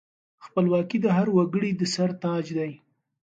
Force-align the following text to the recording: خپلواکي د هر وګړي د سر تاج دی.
خپلواکي 0.45 0.97
د 1.01 1.07
هر 1.17 1.27
وګړي 1.35 1.71
د 1.75 1.81
سر 1.93 2.09
تاج 2.23 2.45
دی. 2.57 2.71